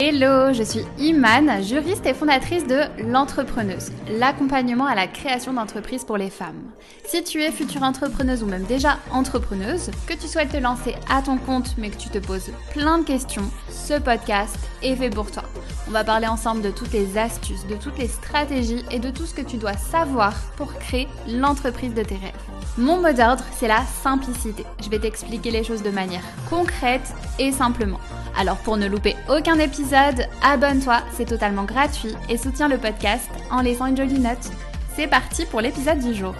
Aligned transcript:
Hello, 0.00 0.52
je 0.52 0.62
suis 0.62 0.84
Imane, 0.98 1.62
juriste 1.62 2.04
et 2.04 2.12
fondatrice 2.12 2.66
de 2.66 2.80
L'Entrepreneuse, 3.10 3.90
l'accompagnement 4.18 4.84
à 4.86 4.94
la 4.94 5.06
création 5.06 5.54
d'entreprises 5.54 6.04
pour 6.04 6.18
les 6.18 6.28
femmes. 6.28 6.60
Si 7.06 7.24
tu 7.24 7.40
es 7.40 7.50
future 7.50 7.82
entrepreneuse 7.82 8.42
ou 8.42 8.46
même 8.46 8.64
déjà 8.64 8.98
entrepreneuse, 9.12 9.90
que 10.06 10.12
tu 10.12 10.26
souhaites 10.26 10.52
te 10.52 10.58
lancer 10.58 10.94
à 11.08 11.22
ton 11.22 11.38
compte 11.38 11.76
mais 11.78 11.88
que 11.88 11.96
tu 11.96 12.10
te 12.10 12.18
poses 12.18 12.50
plein 12.72 12.98
de 12.98 13.04
questions, 13.04 13.50
ce 13.70 13.98
podcast 13.98 14.58
est 14.84 14.96
fait 14.96 15.10
pour 15.10 15.30
toi. 15.30 15.42
On 15.88 15.90
va 15.90 16.04
parler 16.04 16.26
ensemble 16.26 16.62
de 16.62 16.70
toutes 16.70 16.92
les 16.92 17.18
astuces, 17.18 17.66
de 17.66 17.76
toutes 17.76 17.98
les 17.98 18.08
stratégies 18.08 18.84
et 18.90 18.98
de 18.98 19.10
tout 19.10 19.26
ce 19.26 19.34
que 19.34 19.42
tu 19.42 19.56
dois 19.56 19.76
savoir 19.76 20.34
pour 20.56 20.74
créer 20.74 21.08
l'entreprise 21.28 21.94
de 21.94 22.02
tes 22.02 22.16
rêves. 22.16 22.32
Mon 22.76 23.00
mot 23.00 23.12
d'ordre, 23.12 23.44
c'est 23.52 23.68
la 23.68 23.84
simplicité. 24.02 24.64
Je 24.82 24.88
vais 24.88 24.98
t'expliquer 24.98 25.50
les 25.50 25.64
choses 25.64 25.82
de 25.82 25.90
manière 25.90 26.24
concrète 26.50 27.14
et 27.38 27.52
simplement. 27.52 28.00
Alors 28.36 28.56
pour 28.58 28.76
ne 28.76 28.88
louper 28.88 29.14
aucun 29.28 29.58
épisode, 29.58 30.26
abonne-toi, 30.42 31.00
c'est 31.12 31.26
totalement 31.26 31.64
gratuit 31.64 32.14
et 32.28 32.36
soutiens 32.36 32.68
le 32.68 32.78
podcast 32.78 33.30
en 33.50 33.60
laissant 33.60 33.86
une 33.86 33.96
jolie 33.96 34.18
note. 34.18 34.50
C'est 34.96 35.06
parti 35.06 35.46
pour 35.46 35.60
l'épisode 35.60 36.00
du 36.00 36.14
jour. 36.14 36.34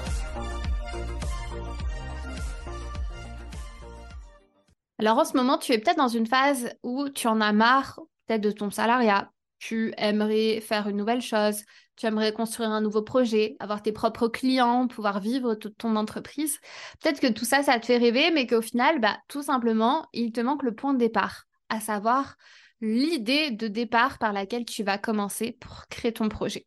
Alors 4.99 5.19
en 5.19 5.25
ce 5.25 5.37
moment, 5.37 5.59
tu 5.59 5.73
es 5.73 5.79
peut-être 5.79 5.99
dans 5.99 6.09
une 6.09 6.27
phase 6.27 6.71
où 6.83 7.09
tu 7.09 7.27
en 7.27 7.41
as 7.41 7.53
marre 7.53 8.01
peut-être 8.27 8.41
de 8.41 8.51
ton 8.51 8.71
salariat, 8.71 9.31
tu 9.59 9.95
aimerais 9.97 10.61
faire 10.61 10.89
une 10.89 10.97
nouvelle 10.97 11.23
chose, 11.23 11.63
tu 11.97 12.07
aimerais 12.07 12.33
construire 12.33 12.71
un 12.71 12.81
nouveau 12.81 13.03
projet, 13.03 13.57
avoir 13.61 13.83
tes 13.83 13.93
propres 13.93 14.29
clients, 14.29 14.89
pouvoir 14.89 15.21
vivre 15.21 15.55
toute 15.55 15.79
ton 15.79 15.97
entreprise. 15.97 16.59
Peut-être 17.01 17.21
que 17.21 17.33
tout 17.33 17.45
ça, 17.45 17.63
ça 17.63 17.79
te 17.79 17.87
fait 17.87 17.97
rêver, 17.97 18.31
mais 18.31 18.47
qu'au 18.47 18.63
final, 18.63 19.01
bah, 19.01 19.17
tout 19.29 19.43
simplement, 19.43 20.07
il 20.13 20.33
te 20.33 20.41
manque 20.41 20.63
le 20.65 20.75
point 20.75 20.93
de 20.93 20.99
départ, 20.99 21.45
à 21.69 21.81
savoir 21.81 22.37
l'idée 22.81 23.51
de 23.53 23.69
départ 23.69 24.19
par 24.19 24.33
laquelle 24.33 24.65
tu 24.65 24.83
vas 24.83 24.99
commencer 24.99 25.57
pour 25.61 25.87
créer 25.89 26.13
ton 26.13 26.29
projet. 26.29 26.67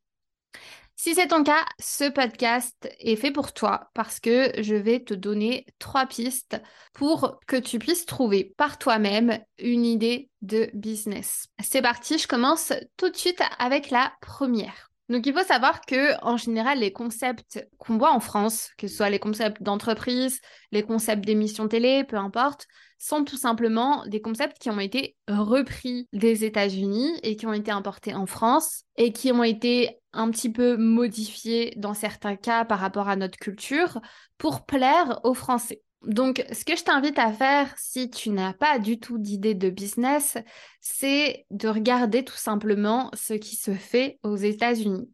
Si 0.99 1.13
c'est 1.13 1.27
ton 1.27 1.43
cas, 1.43 1.63
ce 1.79 2.09
podcast 2.09 2.89
est 2.99 3.15
fait 3.17 3.29
pour 3.29 3.53
toi 3.53 3.91
parce 3.93 4.19
que 4.19 4.51
je 4.63 4.73
vais 4.73 4.99
te 4.99 5.13
donner 5.13 5.67
trois 5.77 6.07
pistes 6.07 6.59
pour 6.91 7.39
que 7.45 7.55
tu 7.55 7.77
puisses 7.77 8.07
trouver 8.07 8.55
par 8.57 8.79
toi-même 8.79 9.37
une 9.59 9.85
idée 9.85 10.31
de 10.41 10.71
business. 10.73 11.49
C'est 11.61 11.83
parti, 11.83 12.17
je 12.17 12.27
commence 12.27 12.73
tout 12.97 13.09
de 13.09 13.15
suite 13.15 13.43
avec 13.59 13.91
la 13.91 14.11
première. 14.21 14.89
Donc 15.09 15.25
il 15.25 15.33
faut 15.33 15.43
savoir 15.43 15.81
que 15.81 16.21
en 16.21 16.35
général 16.35 16.79
les 16.79 16.91
concepts 16.91 17.65
qu'on 17.77 17.97
voit 17.97 18.11
en 18.11 18.19
France, 18.19 18.71
que 18.77 18.87
ce 18.87 18.97
soit 18.97 19.09
les 19.09 19.19
concepts 19.19 19.63
d'entreprise, 19.63 20.41
les 20.71 20.83
concepts 20.83 21.25
d'émissions 21.25 21.69
télé, 21.69 22.03
peu 22.03 22.17
importe, 22.17 22.67
sont 22.97 23.23
tout 23.23 23.37
simplement 23.37 24.05
des 24.07 24.21
concepts 24.21 24.57
qui 24.59 24.69
ont 24.69 24.79
été 24.79 25.15
repris 25.27 26.07
des 26.11 26.43
États-Unis 26.43 27.19
et 27.23 27.37
qui 27.37 27.45
ont 27.45 27.53
été 27.53 27.71
importés 27.71 28.13
en 28.13 28.25
France 28.25 28.83
et 28.97 29.13
qui 29.13 29.31
ont 29.31 29.43
été 29.43 29.99
un 30.11 30.29
petit 30.29 30.51
peu 30.51 30.75
modifiés 30.75 31.73
dans 31.77 31.93
certains 31.93 32.35
cas 32.35 32.65
par 32.65 32.79
rapport 32.79 33.07
à 33.07 33.15
notre 33.15 33.37
culture 33.37 34.01
pour 34.37 34.65
plaire 34.65 35.21
aux 35.23 35.35
Français. 35.35 35.83
Donc, 36.07 36.45
ce 36.53 36.63
que 36.63 36.77
je 36.77 36.83
t'invite 36.85 37.19
à 37.19 37.33
faire 37.33 37.73
si 37.77 38.09
tu 38.09 38.29
n'as 38.29 38.53
pas 38.53 38.79
du 38.79 38.97
tout 38.97 39.17
d'idée 39.17 39.55
de 39.55 39.69
business, 39.69 40.37
c'est 40.79 41.45
de 41.51 41.67
regarder 41.67 42.23
tout 42.23 42.37
simplement 42.37 43.11
ce 43.13 43.33
qui 43.33 43.57
se 43.57 43.73
fait 43.73 44.17
aux 44.23 44.37
États-Unis. 44.37 45.11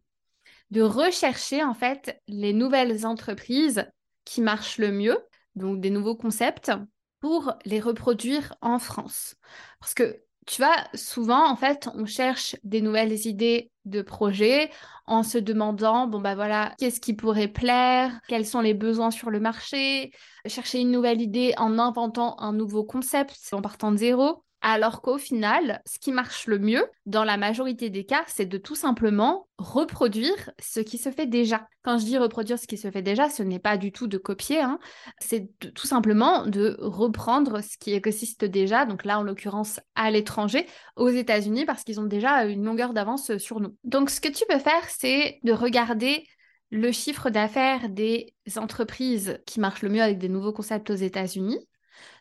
De 0.70 0.82
rechercher 0.82 1.64
en 1.64 1.74
fait 1.74 2.22
les 2.28 2.52
nouvelles 2.52 3.04
entreprises 3.06 3.90
qui 4.24 4.40
marchent 4.40 4.78
le 4.78 4.92
mieux, 4.92 5.18
donc 5.56 5.80
des 5.80 5.90
nouveaux 5.90 6.14
concepts, 6.14 6.70
pour 7.18 7.54
les 7.64 7.80
reproduire 7.80 8.54
en 8.60 8.78
France. 8.78 9.34
Parce 9.80 9.94
que 9.94 10.23
tu 10.46 10.62
vois, 10.62 10.76
souvent, 10.94 11.48
en 11.50 11.56
fait, 11.56 11.88
on 11.94 12.06
cherche 12.06 12.56
des 12.64 12.80
nouvelles 12.80 13.26
idées 13.26 13.70
de 13.84 14.02
projets 14.02 14.70
en 15.06 15.22
se 15.22 15.38
demandant, 15.38 16.06
bon, 16.06 16.20
bah 16.20 16.34
voilà, 16.34 16.74
qu'est-ce 16.78 17.00
qui 17.00 17.14
pourrait 17.14 17.48
plaire, 17.48 18.12
quels 18.28 18.46
sont 18.46 18.60
les 18.60 18.74
besoins 18.74 19.10
sur 19.10 19.30
le 19.30 19.40
marché, 19.40 20.12
chercher 20.46 20.80
une 20.80 20.90
nouvelle 20.90 21.20
idée 21.20 21.54
en 21.58 21.78
inventant 21.78 22.38
un 22.40 22.52
nouveau 22.52 22.84
concept, 22.84 23.38
en 23.52 23.62
partant 23.62 23.92
de 23.92 23.96
zéro. 23.98 24.43
Alors 24.66 25.02
qu'au 25.02 25.18
final, 25.18 25.82
ce 25.84 25.98
qui 25.98 26.10
marche 26.10 26.46
le 26.46 26.58
mieux, 26.58 26.86
dans 27.04 27.22
la 27.22 27.36
majorité 27.36 27.90
des 27.90 28.06
cas, 28.06 28.24
c'est 28.28 28.46
de 28.46 28.56
tout 28.56 28.76
simplement 28.76 29.46
reproduire 29.58 30.52
ce 30.58 30.80
qui 30.80 30.96
se 30.96 31.10
fait 31.10 31.26
déjà. 31.26 31.68
Quand 31.82 31.98
je 31.98 32.06
dis 32.06 32.16
reproduire 32.16 32.58
ce 32.58 32.66
qui 32.66 32.78
se 32.78 32.90
fait 32.90 33.02
déjà, 33.02 33.28
ce 33.28 33.42
n'est 33.42 33.58
pas 33.58 33.76
du 33.76 33.92
tout 33.92 34.06
de 34.06 34.16
copier, 34.16 34.62
hein. 34.62 34.78
c'est 35.18 35.50
tout 35.74 35.86
simplement 35.86 36.46
de 36.46 36.78
reprendre 36.80 37.60
ce 37.60 37.76
qui 37.76 37.92
existe 37.92 38.46
déjà, 38.46 38.86
donc 38.86 39.04
là 39.04 39.18
en 39.18 39.22
l'occurrence 39.22 39.80
à 39.96 40.10
l'étranger, 40.10 40.66
aux 40.96 41.10
États-Unis, 41.10 41.66
parce 41.66 41.84
qu'ils 41.84 42.00
ont 42.00 42.04
déjà 42.04 42.46
une 42.46 42.64
longueur 42.64 42.94
d'avance 42.94 43.36
sur 43.36 43.60
nous. 43.60 43.76
Donc 43.84 44.08
ce 44.08 44.22
que 44.22 44.30
tu 44.30 44.46
peux 44.48 44.58
faire, 44.58 44.88
c'est 44.88 45.40
de 45.42 45.52
regarder 45.52 46.26
le 46.70 46.90
chiffre 46.90 47.28
d'affaires 47.28 47.90
des 47.90 48.34
entreprises 48.56 49.38
qui 49.44 49.60
marchent 49.60 49.82
le 49.82 49.90
mieux 49.90 50.02
avec 50.02 50.16
des 50.16 50.30
nouveaux 50.30 50.54
concepts 50.54 50.88
aux 50.88 50.94
États-Unis 50.94 51.58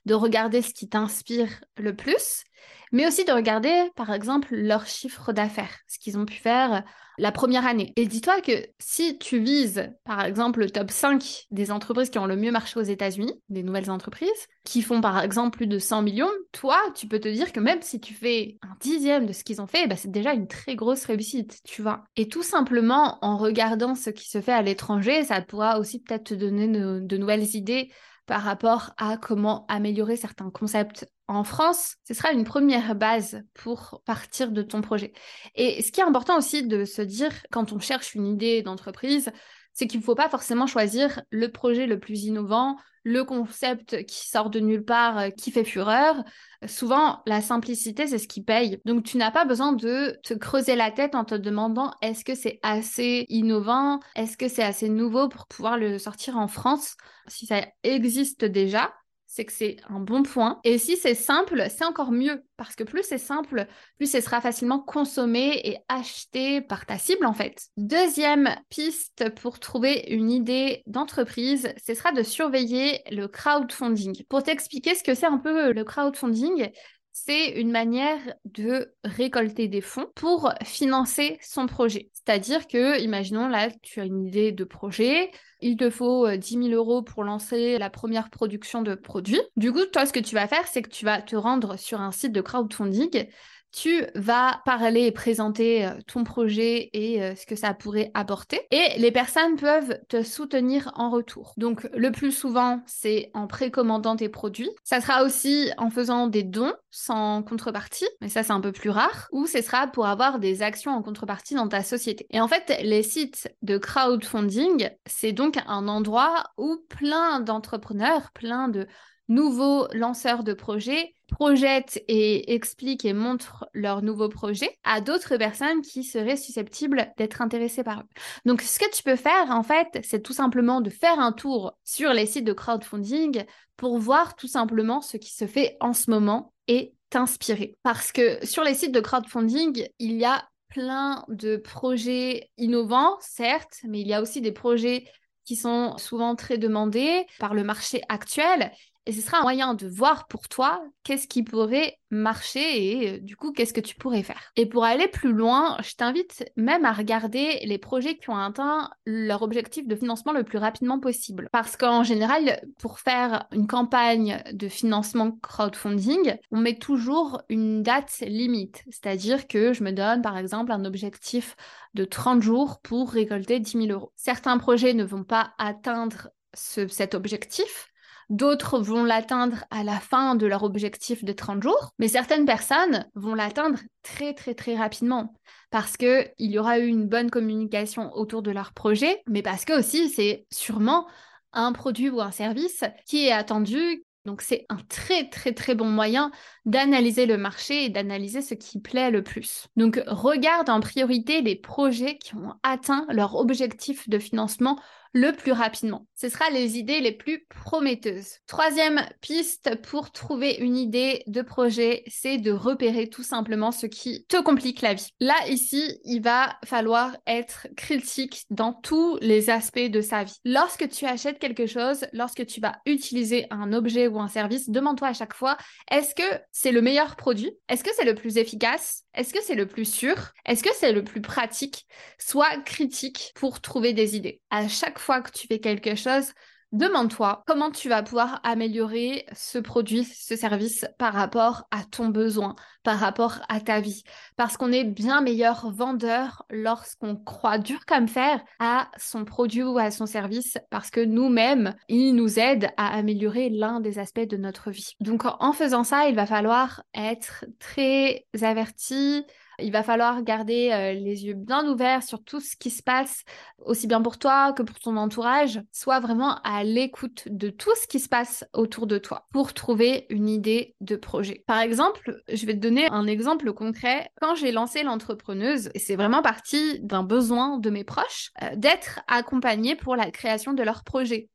de 0.06 0.14
regarder 0.14 0.62
ce 0.62 0.74
qui 0.74 0.90
t'inspire 0.90 1.50
le 1.78 1.96
plus, 1.96 2.44
mais 2.92 3.08
aussi 3.08 3.26
de 3.26 3.32
regarder, 3.32 3.90
par 3.96 4.14
exemple, 4.14 4.56
leur 4.56 4.86
chiffre 4.86 5.34
d'affaires, 5.34 5.80
ce 5.88 5.98
qu'ils 6.00 6.18
ont 6.18 6.26
pu 6.26 6.36
faire 6.36 6.84
la 7.18 7.32
première 7.32 7.66
année. 7.66 7.94
Et 7.96 8.06
dis-toi 8.06 8.42
que 8.42 8.52
si 8.80 9.18
tu 9.18 9.40
vises, 9.40 9.92
par 10.04 10.24
exemple, 10.24 10.62
le 10.62 10.70
top 10.70 10.92
5 10.92 11.46
des 11.52 11.72
entreprises 11.72 12.10
qui 12.10 12.20
ont 12.20 12.26
le 12.26 12.36
mieux 12.36 12.52
marché 12.52 12.80
aux 12.80 12.84
États-Unis, 12.84 13.34
des 13.50 13.64
nouvelles 13.64 13.92
entreprises, 13.92 14.30
qui 14.64 14.82
font 14.82 15.02
par 15.02 15.20
exemple 15.22 15.58
plus 15.58 15.68
de 15.68 15.80
100 15.80 16.02
millions, 16.04 16.30
toi, 16.52 16.80
tu 16.96 17.08
peux 17.08 17.20
te 17.20 17.28
dire 17.28 17.52
que 17.52 17.60
même 17.60 17.82
si 17.82 18.00
tu 18.00 18.14
fais 18.14 18.58
un 18.62 18.76
dixième 18.80 19.26
de 19.26 19.34
ce 19.34 19.44
qu'ils 19.44 19.62
ont 19.62 19.68
fait, 19.68 19.88
bah, 19.88 19.96
c'est 19.96 20.12
déjà 20.12 20.34
une 20.34 20.48
très 20.48 20.76
grosse 20.76 21.06
réussite, 21.06 21.62
tu 21.64 21.82
vois. 21.82 22.04
Et 22.16 22.28
tout 22.28 22.44
simplement, 22.44 23.18
en 23.22 23.38
regardant 23.38 23.96
ce 23.96 24.10
qui 24.10 24.30
se 24.30 24.42
fait 24.42 24.54
à 24.54 24.62
l'étranger, 24.62 25.24
ça 25.24 25.42
pourra 25.42 25.80
aussi 25.80 26.00
peut-être 26.00 26.26
te 26.26 26.34
donner 26.34 26.68
de 26.68 27.18
nouvelles 27.18 27.56
idées 27.56 27.92
par 28.26 28.42
rapport 28.42 28.94
à 28.98 29.18
comment 29.18 29.66
améliorer 29.68 30.16
certains 30.16 30.50
concepts 30.50 31.08
en 31.28 31.44
France, 31.44 31.96
ce 32.08 32.14
sera 32.14 32.32
une 32.32 32.44
première 32.44 32.96
base 32.96 33.44
pour 33.54 34.02
partir 34.06 34.52
de 34.52 34.62
ton 34.62 34.82
projet. 34.82 35.14
Et 35.56 35.82
ce 35.82 35.92
qui 35.92 36.02
est 36.02 36.04
important 36.04 36.38
aussi 36.38 36.66
de 36.68 36.86
se 36.86 37.02
dire 37.02 37.32
quand 37.52 37.72
on 37.72 37.80
cherche 37.80 38.16
une 38.16 38.28
idée 38.28 38.62
d'entreprise, 38.62 39.32
c'est 39.74 39.88
qu'il 39.88 40.00
ne 40.00 40.06
faut 40.06 40.16
pas 40.16 40.30
forcément 40.30 40.68
choisir 40.68 41.22
le 41.30 41.52
projet 41.52 41.88
le 41.88 42.00
plus 42.00 42.26
innovant, 42.26 42.78
le 43.04 43.24
concept 43.24 44.06
qui 44.06 44.28
sort 44.28 44.50
de 44.50 44.60
nulle 44.60 44.84
part, 44.84 45.18
euh, 45.18 45.30
qui 45.30 45.52
fait 45.52 45.64
fureur. 45.64 46.24
Souvent, 46.66 47.22
la 47.26 47.42
simplicité, 47.42 48.08
c'est 48.08 48.18
ce 48.18 48.28
qui 48.28 48.42
paye. 48.42 48.80
Donc, 48.86 49.04
tu 49.04 49.18
n'as 49.18 49.32
pas 49.32 49.46
besoin 49.46 49.74
de 49.74 50.18
te 50.24 50.34
creuser 50.34 50.76
la 50.76 50.92
tête 50.92 51.16
en 51.16 51.26
te 51.26 51.36
demandant 51.36 51.92
est-ce 52.02 52.24
que 52.24 52.36
c'est 52.36 52.60
assez 52.64 53.26
innovant, 53.30 54.00
est-ce 54.16 54.38
que 54.38 54.48
c'est 54.48 54.64
assez 54.64 54.90
nouveau 54.90 55.28
pour 55.28 55.48
pouvoir 55.48 55.78
le 55.78 56.00
sortir 56.00 56.38
en 56.38 56.48
France? 56.48 56.96
Si 57.28 57.46
ça 57.46 57.66
existe 57.84 58.46
déjà, 58.46 58.94
c'est 59.34 59.46
que 59.46 59.52
c'est 59.52 59.78
un 59.90 60.00
bon 60.00 60.22
point. 60.22 60.60
Et 60.64 60.78
si 60.78 60.96
c'est 60.96 61.16
simple, 61.16 61.66
c'est 61.70 61.86
encore 61.86 62.12
mieux, 62.12 62.44
parce 62.56 62.76
que 62.76 62.84
plus 62.84 63.02
c'est 63.02 63.18
simple, 63.18 63.66
plus 63.98 64.12
ce 64.12 64.22
sera 64.22 64.42
facilement 64.42 64.80
consommé 64.80 65.60
et 65.64 65.78
acheté 65.88 66.62
par 66.62 66.86
ta 66.86 67.00
cible 67.00 67.26
en 67.26 67.34
fait. 67.34 67.64
Deuxième 67.76 68.56
piste 68.70 69.32
pour 69.42 69.60
trouver 69.60 70.06
une 70.10 70.30
idée 70.30 70.84
d'entreprise, 70.86 71.74
ce 71.84 71.96
sera 71.96 72.12
de 72.12 72.22
surveiller 72.22 73.02
le 73.10 73.28
crowdfunding. 73.28 74.24
Pour 74.30 74.44
t'expliquer 74.44 74.94
ce 74.94 75.04
que 75.04 75.16
c'est 75.16 75.26
un 75.26 75.40
peu 75.40 75.72
le 75.74 75.84
crowdfunding, 75.84 76.70
c'est 77.14 77.52
une 77.52 77.72
manière 77.72 78.20
de 78.44 78.92
récolter 79.04 79.68
des 79.68 79.82
fonds 79.82 80.08
pour 80.16 80.52
financer 80.64 81.38
son 81.42 81.68
projet. 81.68 82.10
C'est-à-dire 82.12 82.68
que, 82.68 83.00
imaginons 83.00 83.48
là, 83.48 83.70
tu 83.84 84.02
as 84.02 84.06
une 84.06 84.26
idée 84.26 84.52
de 84.52 84.64
projet, 84.64 85.30
il 85.62 85.78
te 85.78 85.92
faut 85.92 86.28
10 86.28 86.58
euh, 86.58 86.64
000 86.70 86.74
euros 86.74 87.04
pour 87.04 87.24
lancer 87.24 87.78
la 87.78 87.92
première 87.92 88.32
production 88.32 88.82
de 88.82 88.96
produits. 88.96 89.42
Du 89.56 89.72
coup, 89.72 89.86
toi, 89.86 90.08
ce 90.08 90.12
que 90.12 90.20
tu 90.20 90.34
vas 90.34 90.48
faire, 90.48 90.68
c'est 90.68 90.82
que 90.82 90.90
tu 90.90 91.06
vas 91.06 91.22
te 91.22 91.36
rendre 91.36 91.78
sur 91.78 92.02
un 92.02 92.12
site 92.12 92.32
de 92.32 92.42
crowdfunding 92.42 93.28
tu 93.74 94.06
vas 94.16 94.62
parler 94.66 95.08
et 95.08 95.12
présenter 95.12 95.86
euh, 95.86 95.90
ton 96.08 96.24
projet 96.24 96.92
et 96.94 97.22
euh, 97.22 97.36
ce 97.36 97.46
que 97.46 97.56
ça 97.56 97.74
pourrait 97.74 98.12
apporter. 98.14 98.62
Et 98.72 99.00
les 99.00 99.12
personnes 99.12 99.56
peuvent 99.56 100.00
te 100.08 100.24
soutenir 100.24 100.92
en 100.96 101.10
retour. 101.10 101.54
Donc 101.58 101.90
le 101.94 102.12
plus 102.12 102.32
souvent, 102.32 102.82
c'est 102.86 103.32
en 103.34 103.48
précommandant 103.48 104.16
tes 104.16 104.30
produits. 104.30 104.70
Ça 104.84 105.02
sera 105.02 105.24
aussi 105.24 105.72
en 105.78 105.90
faisant 105.90 106.28
des 106.28 106.44
dons 106.44 106.74
sans 106.92 107.42
contrepartie, 107.42 108.08
mais 108.22 108.30
ça 108.30 108.44
c'est 108.44 108.54
un 108.54 108.62
peu 108.62 108.72
plus 108.72 108.92
rare. 108.92 109.28
Ou 109.32 109.48
ce 109.48 109.62
sera 109.62 109.88
pour 109.88 110.06
avoir 110.06 110.38
des 110.38 110.62
actions 110.62 110.92
en 110.92 111.02
contrepartie 111.02 111.56
dans 111.56 111.68
ta 111.68 111.84
société. 111.84 112.28
Et 112.30 112.40
en 112.40 112.48
fait, 112.48 112.80
les 112.84 113.02
sites 113.02 113.52
de 113.64 113.80
crowdfunding, 113.80 114.90
c'est 115.08 115.34
donc 115.34 115.58
un 115.66 115.88
endroit 115.88 116.44
où 116.58 116.78
plein 116.90 117.40
d'entrepreneurs, 117.40 118.32
plein 118.34 118.68
de 118.68 118.88
nouveaux 119.28 119.88
lanceurs 119.94 120.44
de 120.44 120.54
projets 120.54 121.14
projettent 121.30 122.02
et 122.08 122.54
expliquent 122.54 123.06
et 123.06 123.14
montrent 123.14 123.66
leur 123.74 124.02
nouveau 124.02 124.30
projet 124.30 124.70
à 124.84 125.02
d'autres 125.02 125.38
personnes 125.38 125.82
qui 125.82 126.04
seraient 126.04 126.38
susceptibles 126.38 127.12
d'être 127.18 127.42
intéressées 127.42 127.84
par 127.84 128.02
eux. 128.02 128.08
Donc, 128.46 128.62
ce 128.62 128.80
que 128.80 128.90
tu 128.96 129.04
peux 129.04 129.16
faire, 129.16 129.50
en 129.50 129.64
fait, 129.64 130.00
c'est 130.04 130.22
tout 130.22 130.34
simplement 130.34 130.82
de 130.82 130.90
faire 130.90 131.20
un 131.20 131.32
tour 131.32 131.74
sur 131.84 132.14
les 132.14 132.26
sites 132.26 132.46
de 132.46 132.54
crowdfunding 132.54 133.46
pour 133.78 133.98
voir 133.98 134.36
tout 134.36 134.48
simplement 134.48 135.02
ce 135.02 135.18
qui 135.18 135.34
se 135.34 135.48
fait 135.48 135.78
en 135.80 135.94
ce 135.94 136.12
moment 136.12 136.54
et 136.68 136.94
t'inspirer. 137.10 137.78
Parce 137.84 138.12
que 138.12 138.46
sur 138.46 138.64
les 138.64 138.76
sites 138.76 138.94
de 138.94 139.00
crowdfunding, 139.00 139.88
il 140.00 140.14
y 140.18 140.26
a 140.26 140.48
plein 140.70 141.24
de 141.30 141.58
projets 141.58 142.50
innovants, 142.58 143.18
certes, 143.22 143.80
mais 143.88 144.02
il 144.02 144.08
y 144.08 144.14
a 144.14 144.22
aussi 144.22 144.42
des 144.42 144.52
projets 144.52 145.06
qui 145.46 145.56
sont 145.56 145.98
souvent 145.98 146.36
très 146.36 146.58
demandés 146.58 147.26
par 147.40 147.54
le 147.54 147.64
marché 147.64 148.02
actuel 148.10 148.72
et 149.06 149.12
ce 149.12 149.22
sera 149.22 149.40
un 149.40 149.42
moyen 149.42 149.74
de 149.74 149.88
voir 149.88 150.28
pour 150.28 150.48
toi 150.48 150.84
qu'est-ce 151.04 151.28
qui 151.28 151.44
pourrait 151.44 152.00
marcher 152.10 152.60
et 152.60 153.10
euh, 153.10 153.20
du 153.20 153.36
coup 153.36 153.52
qu'est-ce 153.52 153.74
que 153.74 153.82
tu 153.82 153.96
pourrais 153.96 154.24
faire. 154.24 154.52
Et 154.56 154.66
pour 154.66 154.86
aller 154.86 155.08
plus 155.08 155.34
loin, 155.34 155.78
je 155.84 155.96
t'invite 155.96 156.46
même 156.56 156.86
à 156.86 156.94
regarder 156.94 157.60
les 157.66 157.78
projets 157.78 158.16
qui 158.18 158.30
ont 158.30 158.38
atteint 158.38 158.90
leur 159.06 159.42
objectif 159.42 159.88
de 159.88 159.96
financement 159.96 160.32
le 160.32 160.44
plus 160.44 160.58
rapidement 160.58 161.00
possible. 161.00 161.50
Parce 161.52 161.76
qu'en 161.76 162.04
général, 162.04 162.62
pour 162.80 163.00
faire 163.00 163.46
une 163.52 163.68
campagne 163.68 164.42
de 164.54 164.68
financement 164.68 165.32
crowdfunding, 165.42 166.36
on 166.52 166.60
met 166.60 166.76
toujours 166.76 167.42
une 167.50 167.84
date 167.84 168.20
limite. 168.22 168.84
C'est-à-dire 168.90 169.48
que 169.48 169.74
je 169.74 169.84
me 169.84 169.92
donne 169.92 170.22
par 170.22 170.38
exemple 170.38 170.72
un 170.72 170.86
objectif 170.86 171.56
de 171.94 172.06
30 172.06 172.42
jours 172.42 172.80
pour 172.82 173.12
récolter 173.12 173.60
10 173.60 173.88
000 173.88 173.88
euros. 173.88 174.12
Certains 174.16 174.58
projets 174.58 174.94
ne 174.94 175.04
vont 175.04 175.24
pas 175.24 175.54
atteindre 175.58 176.30
cet 176.54 177.16
objectif, 177.16 177.93
D'autres 178.30 178.80
vont 178.80 179.04
l'atteindre 179.04 179.66
à 179.70 179.84
la 179.84 180.00
fin 180.00 180.36
de 180.36 180.46
leur 180.46 180.64
objectif 180.64 181.24
de 181.24 181.34
30 181.34 181.62
jours, 181.62 181.92
mais 182.00 182.08
certaines 182.08 182.46
personnes 182.46 183.06
vont 183.16 183.36
l'atteindre 183.36 183.80
très 184.02 184.34
très 184.34 184.54
très 184.54 184.76
rapidement 184.76 185.34
parce 185.74 185.98
qu'il 185.98 186.32
y 186.38 186.60
aura 186.60 186.78
eu 186.78 186.86
une 186.86 187.08
bonne 187.08 187.32
communication 187.32 188.14
autour 188.14 188.44
de 188.44 188.52
leur 188.52 188.74
projet, 188.74 189.24
mais 189.28 189.42
parce 189.42 189.66
que 189.66 189.80
aussi 189.80 190.08
c'est 190.10 190.46
sûrement 190.52 191.08
un 191.52 191.72
produit 191.74 192.10
ou 192.10 192.22
un 192.22 192.32
service 192.32 192.84
qui 193.08 193.26
est 193.26 193.32
attendu. 193.32 194.04
Donc 194.26 194.42
c'est 194.42 194.66
un 194.70 194.78
très 194.88 195.30
très 195.30 195.52
très 195.52 195.76
bon 195.76 195.90
moyen 195.90 196.32
d'analyser 196.66 197.26
le 197.26 197.38
marché 197.38 197.86
et 197.86 197.90
d'analyser 197.90 198.42
ce 198.42 198.54
qui 198.54 198.80
plaît 198.80 199.12
le 199.12 199.24
plus. 199.24 199.66
Donc 199.76 200.02
regarde 200.06 200.70
en 200.70 200.80
priorité 200.80 201.42
les 201.42 201.56
projets 201.56 202.18
qui 202.18 202.36
ont 202.36 202.54
atteint 202.64 203.06
leur 203.10 203.36
objectif 203.36 204.08
de 204.08 204.20
financement 204.20 204.80
le 205.14 205.32
plus 205.32 205.52
rapidement. 205.52 206.08
Ce 206.16 206.30
sera 206.30 206.50
les 206.50 206.78
idées 206.78 207.00
les 207.00 207.12
plus 207.12 207.46
prometteuses. 207.50 208.40
Troisième 208.48 209.02
piste 209.22 209.82
pour 209.84 210.12
trouver 210.12 210.56
une 210.56 210.76
idée 210.76 211.24
de 211.28 211.42
projet, 211.42 212.04
c'est 212.08 212.38
de 212.38 212.52
repérer 212.52 213.08
tout 213.08 213.24
simplement 213.24 213.72
ce 213.72 213.86
qui 213.86 214.26
te 214.28 214.42
complique 214.42 214.82
la 214.82 214.96
vie. 214.96 215.10
Là, 215.20 215.36
ici, 215.48 216.00
il 216.04 216.22
va 216.22 216.58
falloir 216.66 217.16
être 217.28 217.68
critique 217.78 218.44
dans 218.50 218.74
tous 218.74 219.18
les 219.22 219.50
aspects 219.50 219.80
de 219.80 220.02
sa 220.02 220.24
vie. 220.24 220.38
Lorsque 220.44 220.90
tu 220.90 221.06
achètes 221.06 221.40
quelque 221.40 221.68
chose, 221.68 222.06
lorsque 222.12 222.46
tu 222.46 222.60
vas 222.60 222.76
utiliser 222.86 223.46
un 223.52 223.74
objet 223.74 224.08
ou 224.08 224.20
un 224.20 224.28
service, 224.28 224.70
demande-toi 224.70 225.10
à 225.10 225.14
chaque 225.14 225.36
fois, 225.36 225.58
est-ce 225.92 226.16
que 226.16 226.42
c'est 226.52 226.72
le 226.72 226.82
meilleur 226.82 227.16
produit? 227.16 227.52
Est-ce 227.70 227.84
que 227.84 227.92
c'est 227.96 228.06
le 228.06 228.16
plus 228.16 228.38
efficace? 228.38 229.03
Est-ce 229.14 229.34
que 229.34 229.44
c'est 229.44 229.56
le 229.56 229.68
plus 229.68 229.86
sûr? 229.86 230.16
Est-ce 230.46 230.64
que 230.64 230.74
c'est 230.76 230.92
le 230.92 231.04
plus 231.04 231.22
pratique? 231.22 231.86
Sois 232.18 232.58
critique 232.66 233.32
pour 233.36 233.62
trouver 233.62 233.94
des 233.94 234.16
idées. 234.16 234.42
À 234.50 234.68
chaque 234.68 234.98
fois 235.00 235.22
que 235.22 235.32
tu 235.32 235.48
fais 235.48 235.60
quelque 235.60 235.96
chose, 235.96 236.32
demande-toi 236.74 237.44
comment 237.48 237.72
tu 237.72 237.88
vas 237.88 238.04
pouvoir 238.04 238.42
améliorer 238.44 239.26
ce 239.34 239.60
produit, 239.60 240.04
ce 240.04 240.36
service 240.36 240.86
par 240.98 241.14
rapport 241.14 241.68
à 241.72 241.84
ton 241.84 242.10
besoin, 242.10 242.56
par 242.84 243.00
rapport 243.00 243.40
à 243.48 243.62
ta 243.62 243.80
vie. 243.80 244.04
Parce 244.36 244.58
qu'on 244.58 244.72
est 244.72 244.84
bien 244.84 245.22
meilleur 245.22 245.72
vendeur 245.72 246.44
lorsqu'on 246.50 247.16
croit 247.16 247.60
dur 247.60 247.86
comme 247.86 248.08
fer 248.08 248.44
à 248.60 248.90
son 248.98 249.24
produit 249.24 249.64
ou 249.64 249.78
à 249.78 249.92
son 249.92 250.06
service, 250.06 250.58
parce 250.70 250.90
que 250.90 251.00
nous-mêmes, 251.00 251.76
il 251.88 252.14
nous 252.14 252.40
aide 252.40 252.70
à 252.76 252.96
améliorer 252.98 253.50
l'un 253.50 253.80
des 253.80 254.00
aspects 254.00 254.28
de 254.28 254.38
notre 254.38 254.72
vie. 254.72 254.96
Donc 255.00 255.24
en 255.26 255.54
faisant 255.54 255.84
ça, 255.84 256.08
il 256.10 256.16
va 256.16 256.26
falloir 256.26 256.84
être 256.96 257.46
très 257.60 258.26
averti, 258.42 259.26
il 259.60 259.72
va 259.72 259.84
falloir 259.84 260.22
garder 260.24 260.72
euh, 260.72 260.94
les 260.94 261.26
yeux 261.26 261.34
bien 261.34 261.68
ouverts 261.68 262.04
sur 262.04 262.24
tout 262.24 262.40
ce 262.40 262.56
qui 262.56 262.70
se 262.70 262.84
passe, 262.84 263.24
aussi 263.60 263.88
bien 263.88 264.02
pour 264.02 264.18
toi 264.18 264.54
que 264.54 264.64
pour 264.64 264.80
ton 264.80 264.98
entourage. 264.98 265.62
Sois 265.72 266.00
vraiment 266.00 266.40
à 266.44 266.64
l'écoute 266.64 267.24
de 267.28 267.50
tout 267.50 267.74
ce 267.82 267.88
qui 267.88 268.00
se 268.00 268.10
passe 268.10 268.46
autour 268.54 268.88
de 268.88 268.98
toi 268.98 269.28
pour 269.32 269.54
trouver 269.54 270.06
une 270.10 270.30
idée 270.30 270.76
de 270.82 270.96
projet. 270.96 271.44
Par 271.48 271.60
exemple, 271.60 272.22
je 272.28 272.46
vais 272.46 272.54
te 272.54 272.60
donner 272.60 272.88
un 272.90 273.08
exemple 273.08 273.54
concret. 273.54 274.10
Quand 274.22 274.36
j'ai 274.36 274.52
lancé 274.52 274.84
l'entrepreneuse, 274.84 275.70
c'est 275.76 275.96
vraiment 275.96 276.22
parti 276.22 276.80
d'un 276.82 277.04
besoin 277.04 277.58
de 277.58 277.70
mes 277.70 277.84
proches 277.84 278.32
euh, 278.42 278.56
d'être 278.56 279.02
accompagnés 279.08 279.76
pour 279.76 279.96
la 279.96 280.12
création 280.12 280.54
de 280.54 280.64
leur 280.64 280.84
projet. 280.84 281.30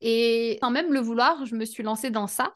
Et 0.00 0.58
sans 0.62 0.70
même 0.70 0.92
le 0.92 1.00
vouloir, 1.00 1.44
je 1.46 1.54
me 1.54 1.64
suis 1.64 1.82
lancée 1.82 2.10
dans 2.10 2.26
ça. 2.26 2.52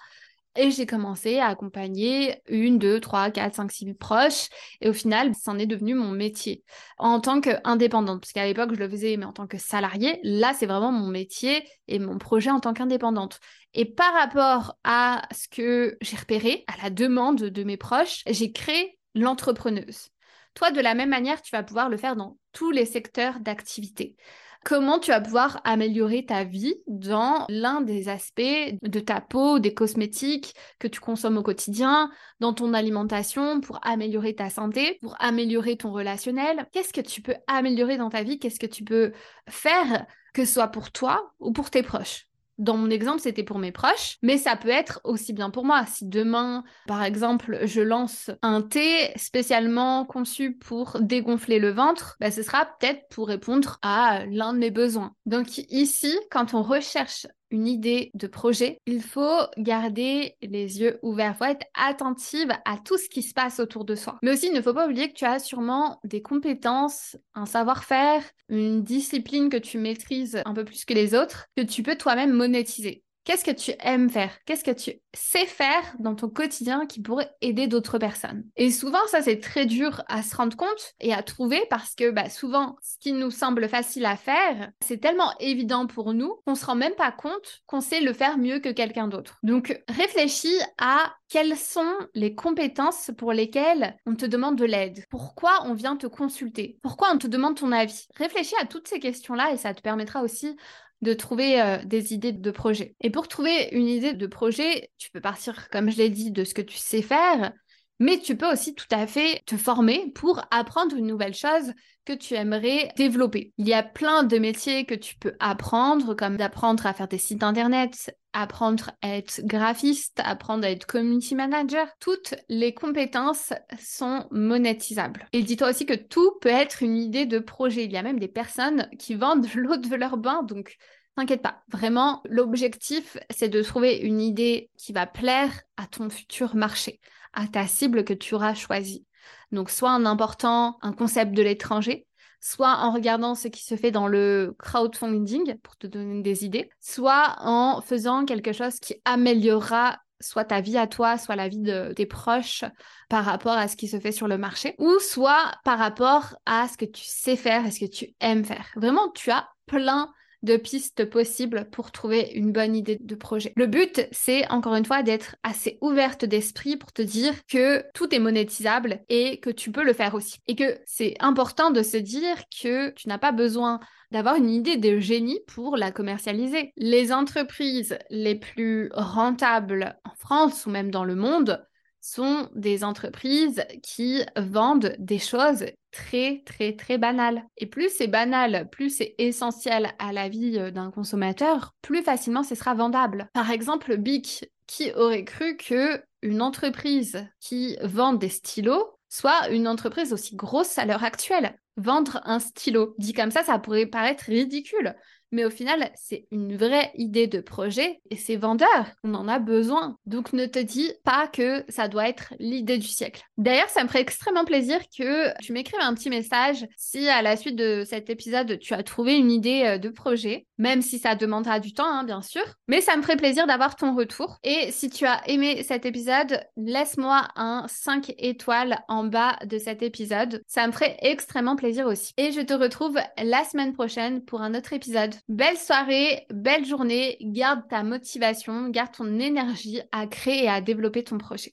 Et 0.56 0.73
j'ai 0.73 0.85
commencé 0.85 1.38
à 1.38 1.47
accompagner 1.47 2.43
une, 2.49 2.79
deux, 2.79 2.99
trois, 2.99 3.31
quatre, 3.31 3.55
cinq, 3.55 3.70
six 3.70 3.94
proches. 3.94 4.49
Et 4.81 4.88
au 4.88 4.93
final, 4.93 5.32
c'en 5.41 5.58
est 5.58 5.67
devenu 5.67 5.94
mon 5.94 6.11
métier 6.11 6.64
en 6.99 7.20
tant 7.20 7.41
qu'indépendante. 7.41 8.20
Parce 8.20 8.32
qu'à 8.32 8.47
l'époque, 8.47 8.75
je 8.75 8.81
le 8.81 8.88
faisais, 8.88 9.17
mais 9.17 9.26
en 9.26 9.32
tant 9.32 9.47
que 9.47 9.58
salarié, 9.58 10.19
là, 10.25 10.52
c'est 10.52 10.67
vraiment 10.67 10.91
mon 10.91 11.06
métier 11.06 11.62
et 11.87 12.00
mon 12.00 12.19
projet 12.19 12.50
en 12.50 12.58
tant 12.58 12.73
qu'indépendante. 12.73 13.38
Et 13.75 13.85
par 13.85 14.12
rapport 14.12 14.75
à 14.82 15.23
ce 15.32 15.47
que 15.47 15.97
j'ai 16.00 16.17
repéré, 16.17 16.64
à 16.67 16.82
la 16.82 16.91
demande 16.91 17.38
de 17.38 17.64
mes 17.64 17.76
proches, 17.76 18.23
j'ai 18.26 18.50
créé 18.50 18.99
l'entrepreneuse. 19.14 20.08
Toi, 20.55 20.73
de 20.73 20.81
la 20.81 20.94
même 20.94 21.11
manière, 21.11 21.43
tu 21.43 21.55
vas 21.55 21.62
pouvoir 21.62 21.88
le 21.88 21.97
faire 21.97 22.17
dans 22.17 22.37
tous 22.52 22.73
les 22.73 22.87
secteurs 22.87 23.38
d'activité 23.38 24.17
comment 24.65 24.99
tu 24.99 25.11
vas 25.11 25.21
pouvoir 25.21 25.61
améliorer 25.65 26.25
ta 26.27 26.45
vie 26.45 26.75
dans 26.87 27.47
l'un 27.49 27.81
des 27.81 28.09
aspects 28.09 28.43
de 28.83 29.01
ta 29.01 29.21
peau, 29.21 29.59
des 29.59 29.75
cosmétiques 29.75 30.55
que 30.79 30.89
tu 30.89 31.01
consommes 31.01 31.39
au 31.39 31.43
quotidien, 31.43 32.11
dans 32.41 32.53
ton 32.53 32.75
alimentation 32.75 33.61
pour 33.61 33.79
améliorer 33.83 34.35
ta 34.35 34.51
santé, 34.51 34.99
pour 35.01 35.17
améliorer 35.21 35.77
ton 35.77 35.93
relationnel. 35.93 36.69
Qu'est-ce 36.73 36.93
que 36.93 37.01
tu 37.01 37.23
peux 37.23 37.37
améliorer 37.47 37.97
dans 37.97 38.11
ta 38.11 38.23
vie? 38.23 38.39
Qu'est-ce 38.39 38.61
que 38.61 38.67
tu 38.67 38.85
peux 38.85 39.12
faire 39.49 40.07
que 40.35 40.45
ce 40.45 40.55
soit 40.55 40.69
pour 40.69 40.93
toi 40.93 41.33
ou 41.41 41.53
pour 41.53 41.71
tes 41.71 41.83
proches? 41.83 42.30
Dans 42.61 42.77
mon 42.77 42.91
exemple, 42.91 43.21
c'était 43.21 43.43
pour 43.43 43.59
mes 43.59 43.73
proches, 43.73 44.19
mais 44.23 44.39
ça 44.39 44.55
peut 44.55 44.69
être 44.69 45.01
aussi 45.05 45.33
bien 45.33 45.51
pour 45.51 45.65
moi. 45.65 45.85
Si 45.87 46.07
demain, 46.07 46.62
par 46.87 47.03
exemple, 47.03 47.61
je 47.65 47.81
lance 47.81 48.31
un 48.43 48.61
thé 48.62 49.12
spécialement 49.17 50.05
conçu 50.05 50.53
pour 50.53 50.99
dégonfler 51.01 51.59
le 51.59 51.71
ventre, 51.71 52.17
bah, 52.21 52.31
ce 52.31 52.43
sera 52.43 52.67
peut-être 52.67 53.09
pour 53.09 53.29
répondre 53.29 53.79
à 53.83 54.27
l'un 54.27 54.53
de 54.53 54.59
mes 54.59 54.71
besoins. 54.71 55.15
Donc 55.25 55.59
ici, 55.71 56.15
quand 56.31 56.53
on 56.53 56.62
recherche 56.62 57.27
une 57.50 57.67
idée 57.67 58.11
de 58.14 58.26
projet, 58.26 58.79
il 58.87 59.02
faut 59.02 59.41
garder 59.59 60.37
les 60.42 60.80
yeux 60.80 60.99
ouverts, 61.02 61.35
il 61.35 61.38
faut 61.38 61.45
être 61.45 61.66
attentive 61.75 62.52
à 62.64 62.78
tout 62.78 62.99
ce 62.99 63.09
qui 63.09 63.23
se 63.23 63.35
passe 63.35 63.61
autour 63.61 63.85
de 63.85 63.95
soi. 63.95 64.19
Mais 64.23 64.33
aussi, 64.33 64.47
il 64.47 64.54
ne 64.54 64.62
faut 64.62 64.75
pas 64.75 64.87
oublier 64.87 65.09
que 65.09 65.19
tu 65.19 65.25
as 65.25 65.38
sûrement 65.38 66.00
des 66.04 66.23
compétences, 66.23 67.16
un 67.35 67.47
savoir-faire, 67.47 68.23
une 68.49 68.83
discipline 68.83 69.49
que 69.49 69.57
tu 69.57 69.78
maîtrises 69.78 70.42
un 70.45 70.54
peu 70.54 70.64
plus 70.64 70.85
que 70.85 70.95
les 70.95 71.14
autres, 71.14 71.47
que 71.57 71.62
tu 71.62 71.83
peux 71.83 71.97
toi-même 71.97 72.33
monétiser. 72.33 73.04
Qu'est-ce 73.25 73.45
que 73.45 73.50
tu 73.50 73.73
aimes 73.81 74.09
faire? 74.09 74.33
Qu'est-ce 74.47 74.65
que 74.65 74.71
tu 74.71 74.93
sais 75.12 75.47
faire 75.47 75.95
dans 75.99 76.15
ton 76.15 76.29
quotidien 76.29 76.87
qui 76.87 77.03
pourrait 77.03 77.31
aider 77.43 77.67
d'autres 77.67 77.99
personnes? 77.99 78.45
Et 78.57 78.71
souvent, 78.71 79.07
ça, 79.09 79.21
c'est 79.21 79.41
très 79.41 79.67
dur 79.67 80.03
à 80.09 80.23
se 80.23 80.35
rendre 80.35 80.57
compte 80.57 80.95
et 81.00 81.12
à 81.12 81.23
trouver 81.23 81.62
parce 81.69 81.95
que 81.95 82.11
bah, 82.11 82.31
souvent, 82.31 82.77
ce 82.83 82.99
qui 82.99 83.12
nous 83.12 83.31
semble 83.31 83.69
facile 83.69 84.07
à 84.07 84.17
faire, 84.17 84.71
c'est 84.81 85.00
tellement 85.00 85.33
évident 85.39 85.87
pour 85.87 86.15
nous 86.15 86.37
qu'on 86.47 86.55
se 86.55 86.65
rend 86.65 86.77
même 86.77 86.95
pas 86.95 87.12
compte 87.12 87.61
qu'on 87.67 87.83
sait 87.83 88.00
le 88.00 88.15
faire 88.15 88.39
mieux 88.39 88.59
que 88.59 88.71
quelqu'un 88.71 89.07
d'autre. 89.07 89.39
Donc, 89.43 89.79
réfléchis 89.89 90.59
à 90.79 91.12
quelles 91.29 91.57
sont 91.57 91.95
les 92.15 92.35
compétences 92.35 93.11
pour 93.17 93.33
lesquelles 93.33 93.97
on 94.07 94.17
te 94.17 94.27
demande 94.27 94.57
de 94.57 94.65
l'aide. 94.65 95.05
Pourquoi 95.11 95.53
on 95.67 95.75
vient 95.75 95.97
te 95.97 96.07
consulter? 96.07 96.79
Pourquoi 96.83 97.12
on 97.12 97.19
te 97.19 97.27
demande 97.27 97.57
ton 97.57 97.71
avis? 97.71 98.07
Réfléchis 98.17 98.57
à 98.61 98.67
toutes 98.67 98.89
ces 98.89 98.99
questions-là 98.99 99.53
et 99.53 99.57
ça 99.57 99.75
te 99.75 99.81
permettra 99.81 100.23
aussi 100.23 100.57
de 101.02 101.14
trouver 101.14 101.61
euh, 101.61 101.78
des 101.85 102.12
idées 102.14 102.33
de 102.33 102.50
projet. 102.50 102.95
Et 103.00 103.11
pour 103.11 103.28
trouver 103.28 103.69
une 103.73 103.87
idée 103.88 104.12
de 104.12 104.26
projet, 104.26 104.90
tu 104.99 105.11
peux 105.11 105.21
partir, 105.21 105.69
comme 105.71 105.90
je 105.90 105.97
l'ai 105.99 106.11
dit, 106.11 106.30
de 106.30 106.45
ce 106.45 106.54
que 106.54 106.62
tu 106.62 106.76
sais 106.76 107.02
faire, 107.02 107.52
mais 108.00 108.19
tu 108.19 108.37
peux 108.37 108.50
aussi 108.50 108.75
tout 108.75 108.87
à 108.90 109.07
fait 109.07 109.42
te 109.47 109.57
former 109.57 110.11
pour 110.14 110.42
apprendre 110.50 110.97
une 110.97 111.07
nouvelle 111.07 111.35
chose 111.35 111.73
que 112.07 112.12
tu 112.14 112.35
aimerais 112.35 112.90
développer. 112.97 113.52
Il 113.59 113.69
y 113.69 113.75
a 113.75 113.83
plein 113.83 114.25
de 114.25 114.38
métiers 114.38 114.87
que 114.87 114.95
tu 114.95 115.16
peux 115.16 115.35
apprendre, 115.38 116.14
comme 116.14 116.37
d'apprendre 116.37 116.87
à 116.87 116.95
faire 116.95 117.09
des 117.09 117.19
sites 117.19 117.42
internet, 117.42 118.16
apprendre 118.33 118.90
à 119.02 119.16
être 119.16 119.42
graphiste, 119.45 120.21
apprendre 120.25 120.64
à 120.64 120.71
être 120.71 120.87
community 120.87 121.35
manager. 121.35 121.87
Toutes 122.00 122.35
les 122.49 122.73
compétences 122.73 123.52
sont 123.78 124.26
monétisables. 124.30 125.28
Et 125.33 125.42
dis-toi 125.42 125.71
aussi 125.71 125.85
que 125.85 125.95
tout 125.95 126.33
peut 126.40 126.49
être 126.49 126.83
une 126.83 126.97
idée 126.97 127.26
de 127.26 127.38
projet. 127.38 127.85
Il 127.85 127.92
y 127.92 127.99
a 127.99 128.02
même 128.02 128.19
des 128.19 128.28
personnes 128.28 128.88
qui 128.99 129.14
vendent 129.14 129.47
l'eau 129.54 129.76
de 129.76 129.95
leur 129.95 130.16
bain, 130.16 130.42
donc 130.42 130.76
T'inquiète 131.16 131.42
pas, 131.42 131.62
vraiment, 131.69 132.23
l'objectif, 132.25 133.19
c'est 133.30 133.49
de 133.49 133.62
trouver 133.62 133.99
une 133.99 134.21
idée 134.21 134.71
qui 134.78 134.92
va 134.92 135.07
plaire 135.07 135.50
à 135.76 135.87
ton 135.87 136.09
futur 136.09 136.54
marché, 136.54 137.00
à 137.32 137.46
ta 137.46 137.66
cible 137.66 138.04
que 138.04 138.14
tu 138.14 138.34
auras 138.34 138.54
choisie. 138.54 139.06
Donc, 139.52 139.70
soit 139.70 139.92
en 139.92 140.06
important 140.06 140.78
un 140.82 140.92
concept 140.92 141.32
de 141.32 141.42
l'étranger, 141.42 142.06
soit 142.40 142.78
en 142.78 142.92
regardant 142.92 143.34
ce 143.34 143.49
qui 143.49 143.64
se 143.64 143.76
fait 143.76 143.90
dans 143.90 144.08
le 144.08 144.54
crowdfunding 144.58 145.58
pour 145.58 145.76
te 145.76 145.87
donner 145.87 146.22
des 146.22 146.44
idées, 146.44 146.70
soit 146.80 147.37
en 147.40 147.80
faisant 147.80 148.25
quelque 148.25 148.52
chose 148.52 148.80
qui 148.80 148.94
améliorera 149.04 149.99
soit 150.20 150.44
ta 150.44 150.60
vie 150.60 150.76
à 150.76 150.87
toi, 150.87 151.18
soit 151.18 151.37
la 151.37 151.49
vie 151.49 151.58
de 151.58 151.92
tes 151.94 152.06
proches 152.06 152.64
par 153.08 153.25
rapport 153.25 153.54
à 153.54 153.68
ce 153.68 153.76
qui 153.76 153.88
se 153.88 153.99
fait 153.99 154.12
sur 154.12 154.28
le 154.28 154.38
marché, 154.38 154.75
ou 154.78 154.99
soit 154.99 155.52
par 155.64 155.78
rapport 155.78 156.37
à 156.46 156.68
ce 156.68 156.76
que 156.76 156.84
tu 156.84 157.04
sais 157.04 157.37
faire 157.37 157.66
et 157.66 157.70
ce 157.70 157.80
que 157.80 157.90
tu 157.90 158.14
aimes 158.20 158.44
faire. 158.44 158.68
Vraiment, 158.76 159.10
tu 159.10 159.30
as 159.30 159.49
plein 159.66 160.12
de 160.42 160.56
pistes 160.56 161.04
possibles 161.04 161.68
pour 161.70 161.90
trouver 161.90 162.30
une 162.35 162.52
bonne 162.52 162.75
idée 162.75 162.99
de 163.00 163.14
projet. 163.14 163.52
Le 163.56 163.66
but, 163.66 164.06
c'est 164.12 164.50
encore 164.50 164.75
une 164.75 164.85
fois 164.85 165.02
d'être 165.02 165.37
assez 165.42 165.78
ouverte 165.80 166.25
d'esprit 166.25 166.76
pour 166.76 166.92
te 166.92 167.02
dire 167.02 167.35
que 167.47 167.85
tout 167.94 168.14
est 168.14 168.18
monétisable 168.18 169.00
et 169.09 169.40
que 169.40 169.50
tu 169.50 169.70
peux 169.70 169.85
le 169.85 169.92
faire 169.92 170.14
aussi. 170.14 170.38
Et 170.47 170.56
que 170.56 170.78
c'est 170.87 171.14
important 171.20 171.70
de 171.70 171.82
se 171.82 171.97
dire 171.97 172.37
que 172.62 172.90
tu 172.90 173.09
n'as 173.09 173.18
pas 173.18 173.32
besoin 173.32 173.80
d'avoir 174.11 174.37
une 174.37 174.50
idée 174.50 174.76
de 174.76 174.99
génie 174.99 175.40
pour 175.47 175.76
la 175.76 175.92
commercialiser. 175.92 176.73
Les 176.76 177.12
entreprises 177.12 177.99
les 178.11 178.35
plus 178.35 178.90
rentables 178.92 179.97
en 180.04 180.14
France 180.16 180.66
ou 180.66 180.70
même 180.70 180.90
dans 180.90 181.04
le 181.04 181.14
monde 181.14 181.64
sont 182.00 182.49
des 182.54 182.85
entreprises 182.85 183.64
qui 183.83 184.23
vendent 184.37 184.95
des 184.99 185.19
choses 185.19 185.66
très, 185.90 186.42
très, 186.47 186.75
très 186.75 186.99
banales. 186.99 187.45
Et 187.57 187.66
plus 187.66 187.90
c'est 187.90 188.07
banal, 188.07 188.69
plus 188.71 188.97
c'est 188.97 189.14
essentiel 189.19 189.90
à 189.99 190.12
la 190.12 190.28
vie 190.28 190.59
euh, 190.59 190.71
d'un 190.71 190.90
consommateur, 190.90 191.75
plus 191.83 192.02
facilement 192.02 192.42
ce 192.42 192.54
sera 192.54 192.75
vendable. 192.75 193.28
Par 193.33 193.50
exemple, 193.50 193.97
Bic, 193.97 194.50
qui 194.66 194.92
aurait 194.92 195.25
cru 195.25 195.57
que 195.57 196.02
une 196.23 196.42
entreprise 196.42 197.26
qui 197.40 197.76
vend 197.83 198.12
des 198.12 198.28
stylos 198.28 198.87
soit 199.09 199.49
une 199.49 199.66
entreprise 199.66 200.12
aussi 200.12 200.37
grosse 200.37 200.78
à 200.78 200.85
l'heure 200.85 201.04
actuelle? 201.04 201.59
Vendre 201.76 202.21
un 202.25 202.38
stylo, 202.38 202.95
dit 202.99 203.12
comme 203.12 203.30
ça, 203.30 203.42
ça 203.42 203.59
pourrait 203.59 203.87
paraître 203.87 204.25
ridicule. 204.26 204.95
Mais 205.32 205.44
au 205.44 205.50
final, 205.50 205.90
c'est 205.94 206.26
une 206.30 206.56
vraie 206.56 206.90
idée 206.94 207.26
de 207.26 207.40
projet 207.40 208.00
et 208.10 208.16
c'est 208.16 208.37
vendeur. 208.37 208.87
On 209.04 209.14
en 209.14 209.28
a 209.28 209.38
besoin. 209.38 209.96
Donc 210.06 210.32
ne 210.32 210.46
te 210.46 210.58
dis 210.58 210.92
pas 211.04 211.26
que 211.28 211.64
ça 211.68 211.88
doit 211.88 212.08
être 212.08 212.34
l'idée 212.38 212.78
du 212.78 212.88
siècle. 212.88 213.22
D'ailleurs, 213.38 213.68
ça 213.68 213.82
me 213.82 213.88
ferait 213.88 214.00
extrêmement 214.00 214.44
plaisir 214.44 214.80
que 214.96 215.38
tu 215.40 215.52
m'écrives 215.52 215.80
un 215.80 215.94
petit 215.94 216.10
message 216.10 216.66
si 216.76 217.08
à 217.08 217.22
la 217.22 217.37
suite 217.37 217.56
de 217.56 217.84
cet 217.87 218.10
épisode, 218.10 218.58
tu 218.58 218.75
as 218.75 218.82
trouvé 218.82 219.16
une 219.16 219.30
idée 219.30 219.62
euh, 219.64 219.78
de 219.78 219.88
projet, 219.88 220.46
même 220.58 220.82
si 220.82 220.99
ça 220.99 221.14
demandera 221.14 221.60
du 221.60 221.72
temps, 221.72 221.87
hein, 221.87 222.04
bien 222.04 222.22
sûr. 222.22 222.42
Mais 222.68 222.80
ça 222.80 222.96
me 222.96 223.02
ferait 223.02 223.16
plaisir 223.16 223.46
d'avoir 223.46 223.76
ton 223.76 223.94
retour. 223.94 224.38
Et 224.42 224.70
si 224.72 224.90
tu 224.90 225.06
as 225.06 225.26
aimé 225.28 225.62
cet 225.62 225.87
épisode, 225.87 226.40
laisse-moi 226.56 227.28
un 227.37 227.66
5 227.68 228.12
étoiles 228.18 228.78
en 228.88 229.04
bas 229.04 229.37
de 229.44 229.58
cet 229.58 229.82
épisode. 229.82 230.42
Ça 230.46 230.66
me 230.66 230.72
ferait 230.72 230.96
extrêmement 231.00 231.56
plaisir 231.56 231.87
aussi. 231.87 232.12
Et 232.16 232.32
je 232.32 232.40
te 232.40 232.54
retrouve 232.54 232.99
la 233.22 233.44
semaine 233.44 233.72
prochaine 233.72 234.25
pour 234.25 234.42
un 234.42 234.54
autre 234.54 234.72
épisode. 234.72 235.14
Belle 235.29 235.57
soirée, 235.57 236.27
belle 236.31 236.65
journée, 236.65 237.17
garde 237.21 237.62
ta 237.69 237.83
motivation, 237.83 238.69
garde 238.69 238.93
ton 238.97 239.19
énergie 239.19 239.81
à 239.93 240.07
créer 240.07 240.45
et 240.45 240.49
à 240.49 240.61
développer 240.61 241.05
ton 241.05 241.19
projet. 241.19 241.50